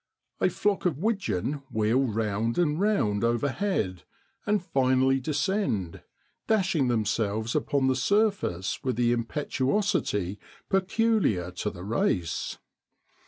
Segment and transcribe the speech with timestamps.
[0.39, 4.01] A flock of widgeon wheel round and round overhead,
[4.47, 6.01] and finally descend,
[6.47, 12.57] dashing themselves upon the surface with the impetuosity peculiar to the race.